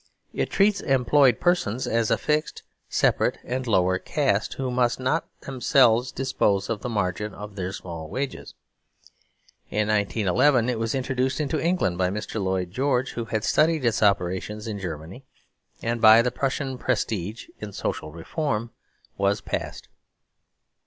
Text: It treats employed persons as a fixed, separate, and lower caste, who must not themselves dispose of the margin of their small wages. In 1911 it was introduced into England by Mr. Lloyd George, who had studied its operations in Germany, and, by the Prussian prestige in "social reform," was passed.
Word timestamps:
It 0.33 0.49
treats 0.49 0.81
employed 0.81 1.39
persons 1.39 1.85
as 1.85 2.09
a 2.09 2.17
fixed, 2.17 2.63
separate, 2.89 3.37
and 3.43 3.67
lower 3.67 3.99
caste, 3.99 4.55
who 4.55 4.71
must 4.71 4.99
not 4.99 5.27
themselves 5.41 6.11
dispose 6.11 6.71
of 6.71 6.81
the 6.81 6.89
margin 6.89 7.35
of 7.35 7.55
their 7.55 7.71
small 7.71 8.09
wages. 8.09 8.55
In 9.69 9.89
1911 9.89 10.69
it 10.69 10.79
was 10.79 10.95
introduced 10.95 11.39
into 11.39 11.61
England 11.63 11.99
by 11.99 12.09
Mr. 12.09 12.43
Lloyd 12.43 12.71
George, 12.71 13.11
who 13.11 13.25
had 13.25 13.43
studied 13.43 13.85
its 13.85 14.01
operations 14.01 14.65
in 14.65 14.79
Germany, 14.79 15.23
and, 15.83 16.01
by 16.01 16.23
the 16.23 16.31
Prussian 16.31 16.79
prestige 16.79 17.49
in 17.59 17.71
"social 17.71 18.11
reform," 18.11 18.71
was 19.19 19.39
passed. 19.39 19.87